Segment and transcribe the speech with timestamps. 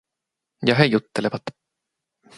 [0.69, 1.55] Ja he juttelevat.